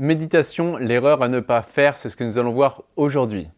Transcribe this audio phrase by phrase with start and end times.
[0.00, 3.48] Méditation, l'erreur à ne pas faire, c'est ce que nous allons voir aujourd'hui.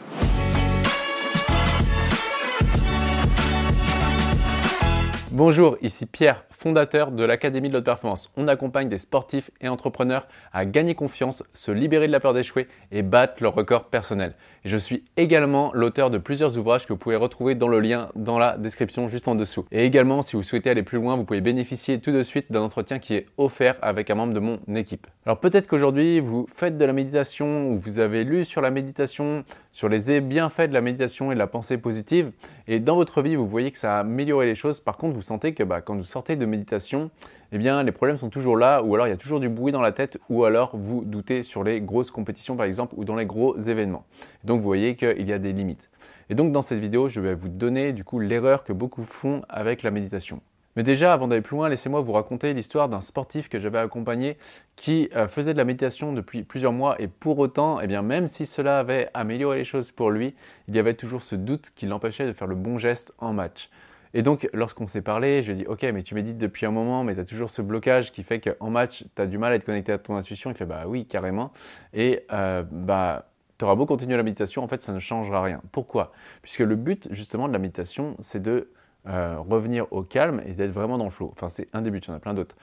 [5.31, 8.31] Bonjour, ici Pierre, fondateur de l'Académie de l'Haute Performance.
[8.37, 12.67] On accompagne des sportifs et entrepreneurs à gagner confiance, se libérer de la peur d'échouer
[12.91, 14.35] et battre leur record personnel.
[14.65, 18.39] Je suis également l'auteur de plusieurs ouvrages que vous pouvez retrouver dans le lien dans
[18.39, 19.65] la description juste en dessous.
[19.73, 22.63] Et également, si vous souhaitez aller plus loin, vous pouvez bénéficier tout de suite d'un
[22.63, 25.07] entretien qui est offert avec un membre de mon équipe.
[25.25, 29.45] Alors peut-être qu'aujourd'hui, vous faites de la méditation ou vous avez lu sur la méditation,
[29.71, 32.33] sur les bienfaits de la méditation et de la pensée positive.
[32.67, 34.81] Et dans votre vie, vous voyez que ça a amélioré les choses.
[34.81, 37.13] Par contre, vous sentez que bah, quand vous sortez de méditation,
[37.53, 39.71] eh bien, les problèmes sont toujours là, ou alors il y a toujours du bruit
[39.71, 43.15] dans la tête, ou alors vous doutez sur les grosses compétitions par exemple, ou dans
[43.15, 44.05] les gros événements.
[44.43, 45.89] Donc vous voyez qu'il y a des limites.
[46.31, 49.43] Et donc dans cette vidéo, je vais vous donner du coup l'erreur que beaucoup font
[49.49, 50.41] avec la méditation.
[50.77, 54.39] Mais déjà, avant d'aller plus loin, laissez-moi vous raconter l'histoire d'un sportif que j'avais accompagné
[54.77, 58.29] qui euh, faisait de la méditation depuis plusieurs mois et pour autant, eh bien, même
[58.29, 60.35] si cela avait amélioré les choses pour lui,
[60.69, 63.71] il y avait toujours ce doute qui l'empêchait de faire le bon geste en match.
[64.15, 66.71] Et donc, lorsqu'on s'est parlé, je lui ai dit Ok, mais tu médites depuis un
[66.71, 69.53] moment, mais tu as toujours ce blocage qui fait qu'en match, tu as du mal
[69.53, 70.51] à être connecté à ton intuition.
[70.51, 71.53] Il fait Bah oui, carrément.
[71.95, 73.29] Et euh, bah.
[73.59, 75.61] Tu auras beau continuer la méditation, en fait, ça ne changera rien.
[75.71, 76.11] Pourquoi?
[76.43, 78.71] Puisque le but, justement, de la méditation, c'est de
[79.09, 81.31] euh, revenir au calme et d'être vraiment dans le flow.
[81.33, 82.57] Enfin, c'est un des buts, il y en a plein d'autres.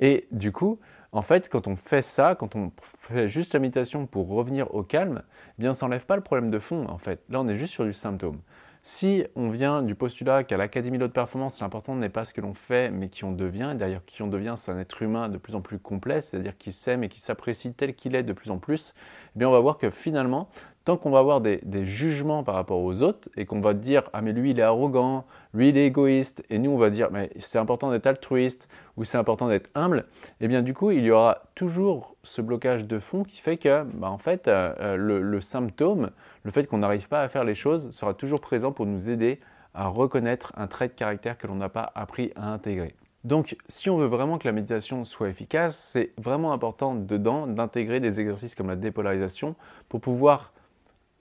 [0.00, 0.78] Et du coup,
[1.12, 4.82] en fait, quand on fait ça, quand on fait juste la méditation pour revenir au
[4.82, 5.22] calme,
[5.58, 7.22] eh bien, ça n'enlève pas le problème de fond, en fait.
[7.30, 8.40] Là, on est juste sur du symptôme.
[8.82, 12.40] Si on vient du postulat qu'à l'Académie de haute performance, l'important n'est pas ce que
[12.40, 15.28] l'on fait, mais qui on devient, et d'ailleurs qui on devient, c'est un être humain
[15.28, 18.32] de plus en plus complet, c'est-à-dire qui s'aime et qui s'apprécie tel qu'il est de
[18.32, 18.94] plus en plus,
[19.34, 20.48] eh bien on va voir que finalement,
[20.86, 24.22] tant qu'on va avoir des, jugements par rapport aux autres et qu'on va dire ah
[24.22, 27.30] mais lui il est arrogant, lui il est égoïste et nous on va dire mais
[27.40, 30.06] c'est important d'être altruiste ou c'est important d'être humble,
[30.40, 33.56] et eh bien du coup il y aura toujours ce blocage de fond qui fait
[33.56, 36.10] que bah, en fait euh, euh, le, symptôme,
[36.44, 39.40] le fait qu'on n'arrive pas à faire les choses sera toujours présent pour nous aider
[39.74, 42.94] à reconnaître un trait de caractère que l'on n'a pas appris à intégrer.
[43.24, 47.98] Donc, si on veut vraiment que la méditation soit efficace, c'est vraiment important dedans d'intégrer
[47.98, 49.56] des exercices comme la dépolarisation
[49.88, 50.52] pour pouvoir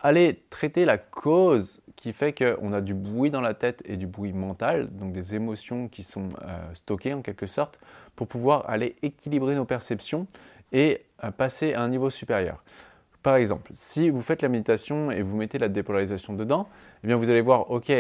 [0.06, 4.06] aller traiter la cause qui fait qu'on a du bruit dans la tête et du
[4.06, 7.80] bruit mental, donc des émotions qui sont euh, stockées en quelque sorte,
[8.16, 10.28] pour pouvoir aller équilibrer nos perceptions
[10.72, 12.64] et euh, passer à un niveau supérieur.
[13.24, 16.70] Par exemple, si vous faites la méditation et vous mettez la dépolarisation dedans,
[17.04, 17.92] eh bien vous allez voir, ok,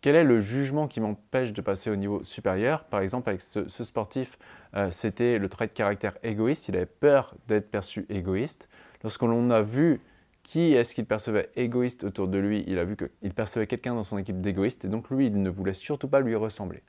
[0.00, 2.82] quel est le jugement qui m'empêche de passer au niveau supérieur?
[2.82, 4.40] Par exemple, avec ce, sportif,
[4.74, 8.68] euh, c'était le trait de caractère égoïste, il avait peur d'être perçu égoïste.
[9.04, 10.00] Lorsqu'on a vu
[10.42, 12.64] qui est-ce qu'il percevait égoïste autour de lui?
[12.66, 15.50] Il a vu qu'il percevait quelqu'un dans son équipe d'égoïste et donc lui, il ne
[15.50, 16.82] voulait surtout pas lui ressembler.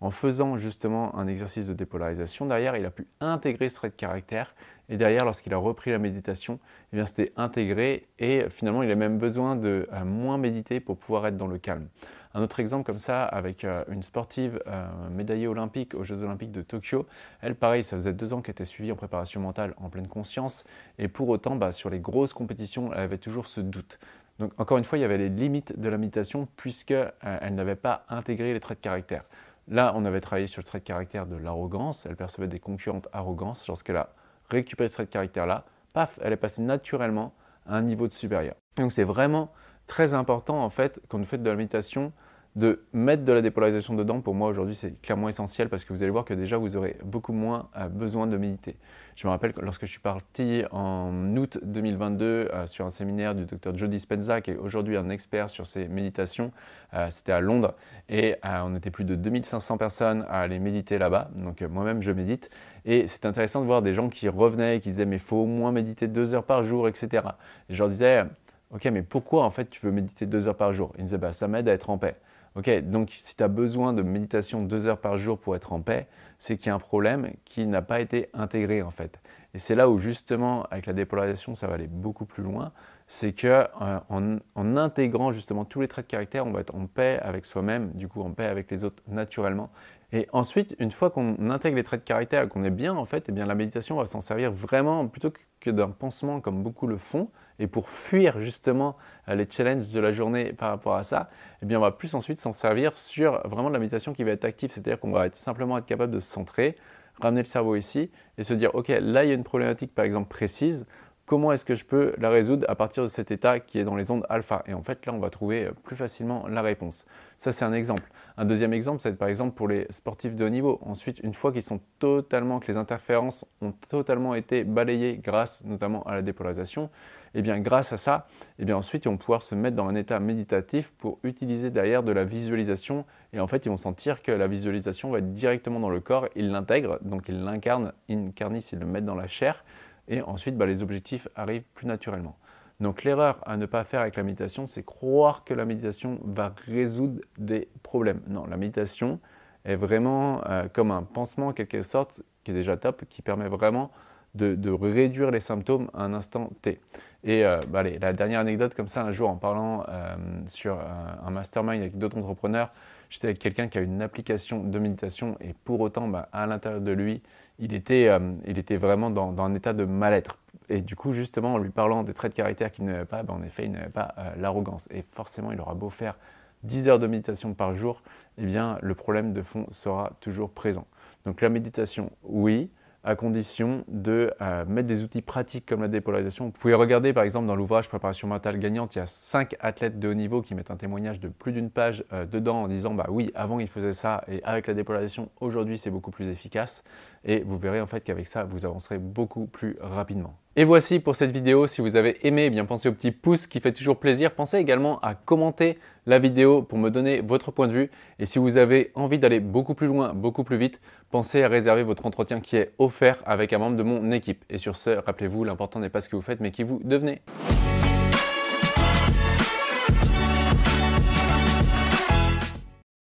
[0.00, 3.94] En faisant justement un exercice de dépolarisation, derrière, il a pu intégrer ce trait de
[3.94, 4.54] caractère
[4.88, 6.60] et derrière, lorsqu'il a repris la méditation,
[6.92, 11.26] eh c'était intégré et finalement, il a même besoin de euh, moins méditer pour pouvoir
[11.26, 11.88] être dans le calme.
[12.34, 16.52] Un autre exemple comme ça, avec euh, une sportive euh, médaillée olympique aux Jeux olympiques
[16.52, 17.06] de Tokyo,
[17.40, 20.64] elle pareil, ça faisait deux ans qu'elle était suivie en préparation mentale en pleine conscience,
[20.98, 23.98] et pour autant, bah, sur les grosses compétitions, elle avait toujours ce doute.
[24.38, 27.76] Donc encore une fois, il y avait les limites de la méditation puisqu'elle euh, n'avait
[27.76, 29.24] pas intégré les traits de caractère.
[29.66, 33.08] Là, on avait travaillé sur le trait de caractère de l'arrogance, elle percevait des concurrentes
[33.12, 33.66] arrogances.
[33.68, 34.10] Lorsqu'elle a
[34.48, 37.34] récupéré ce trait de caractère-là, paf, elle est passée naturellement
[37.66, 38.54] à un niveau de supérieur.
[38.76, 39.50] Donc c'est vraiment
[39.88, 42.12] très important en fait quand vous faites de la méditation
[42.56, 46.02] de mettre de la dépolarisation dedans, pour moi aujourd'hui c'est clairement essentiel parce que vous
[46.02, 48.76] allez voir que déjà vous aurez beaucoup moins euh, besoin de méditer.
[49.14, 53.36] Je me rappelle que lorsque je suis parti en août 2022 euh, sur un séminaire
[53.36, 56.50] du docteur Joe Dispenza qui est aujourd'hui un expert sur ces méditations,
[56.94, 57.74] euh, c'était à Londres
[58.08, 62.50] et on était plus de 2500 personnes à aller méditer là-bas, donc moi-même je médite
[62.84, 65.70] et c'est intéressant de voir des gens qui revenaient qui disaient mais faut au moins
[65.70, 67.22] méditer deux heures par jour, etc.
[67.68, 68.24] Et je leur disais
[68.70, 70.92] Ok, mais pourquoi en fait tu veux méditer deux heures par jour?
[70.96, 72.16] Il me disait bah, ça m'aide à être en paix.
[72.54, 75.80] Ok, donc si tu as besoin de méditation deux heures par jour pour être en
[75.80, 76.06] paix,
[76.38, 79.20] c'est qu'il y a un problème qui n'a pas été intégré en fait.
[79.54, 82.72] Et c'est là où justement avec la dépolarisation ça va aller beaucoup plus loin,
[83.06, 83.46] c'est que
[83.80, 87.46] euh, en, intégrant justement tous les traits de caractère, on va être en paix avec
[87.46, 89.70] soi-même, du coup en paix avec les autres naturellement.
[90.12, 93.04] Et ensuite, une fois qu'on intègre les traits de caractère et qu'on est bien en
[93.04, 96.86] fait, eh bien la méditation va s'en servir vraiment plutôt que d'un pansement comme beaucoup
[96.86, 98.96] le font, et pour fuir justement
[99.26, 101.28] les challenges de la journée par rapport à ça,
[101.62, 104.30] eh bien on va plus ensuite s'en servir sur vraiment de la méditation qui va
[104.30, 106.76] être active, c'est-à-dire qu'on va simplement être capable de se centrer,
[107.20, 110.04] ramener le cerveau ici et se dire ok là il y a une problématique par
[110.04, 110.86] exemple précise,
[111.28, 113.96] comment est-ce que je peux la résoudre à partir de cet état qui est dans
[113.96, 114.64] les ondes alpha?
[114.66, 117.04] Et en fait, là, on va trouver euh, plus facilement la réponse.
[117.36, 118.10] Ça, c'est un exemple.
[118.38, 120.80] Un deuxième exemple, c'est par exemple pour les sportifs de haut niveau.
[120.82, 126.02] Ensuite, une fois qu'ils sont totalement, que les interférences ont totalement été balayées grâce notamment
[126.04, 126.88] à la dépolarisation,
[127.34, 128.26] eh bien grâce à ça,
[128.58, 132.02] eh bien ensuite ils vont pouvoir se mettre dans un état méditatif pour utiliser derrière
[132.02, 135.80] de la visualisation et en fait ils vont sentir que la visualisation va être directement
[135.80, 139.64] dans le corps, ils l'intègrent, donc ils l'incarnent, incarnis, ils le mettent dans la chair
[140.08, 142.36] et ensuite, bah, les objectifs arrivent plus naturellement.
[142.80, 146.54] Donc l'erreur à ne pas faire avec la méditation, c'est croire que la méditation va
[146.66, 148.22] résoudre des problèmes.
[148.28, 149.20] Non, la méditation
[149.64, 153.48] est vraiment euh, comme un pansement en quelque sorte, qui est déjà top, qui permet
[153.48, 153.90] vraiment
[154.34, 156.80] de, réduire les symptômes à un instant T.
[157.24, 160.16] Et euh, bah, allez, la dernière anecdote comme ça, un jour en parlant euh,
[160.48, 162.70] sur un mastermind avec d'autres entrepreneurs,
[163.10, 166.80] j'étais avec quelqu'un qui a une application de méditation et pour autant, bah, à l'intérieur
[166.80, 167.22] de lui,
[167.58, 170.38] il était, euh, il était vraiment dans, un état de mal-être.
[170.68, 173.34] Et du coup, justement, en lui parlant des traits de caractère qu'il n'avait pas, ben,
[173.34, 174.88] en effet, il n'avait pas euh, l'arrogance.
[174.92, 176.16] Et forcément, il aura beau faire
[176.64, 178.02] 10 heures de méditation par jour,
[178.36, 180.86] eh bien, le problème de fond sera toujours présent.
[181.24, 182.70] Donc la méditation, oui,
[183.08, 186.44] à condition de euh, mettre des outils pratiques comme la dépolarisation.
[186.44, 189.98] Vous pouvez regarder par exemple dans l'ouvrage Préparation mentale gagnante, il y a 5 athlètes
[189.98, 192.92] de haut niveau qui mettent un témoignage de plus d'une page euh, dedans en disant
[192.92, 196.84] bah oui, avant ils faisaient ça et avec la dépolarisation, aujourd'hui c'est beaucoup plus efficace.
[197.24, 200.36] Et vous verrez en fait qu'avec ça, vous avancerez beaucoup plus rapidement.
[200.56, 201.66] Et voici pour cette vidéo.
[201.68, 204.34] Si vous avez aimé, eh bien pensez au petit pouce qui fait toujours plaisir.
[204.34, 207.90] Pensez également à commenter la vidéo pour me donner votre point de vue.
[208.18, 210.80] Et si vous avez envie d'aller beaucoup plus loin, beaucoup plus vite,
[211.10, 214.44] pensez à réserver votre entretien qui est offert avec un membre de mon équipe.
[214.50, 217.22] Et sur ce, rappelez-vous, l'important n'est pas ce que vous faites, mais qui vous devenez.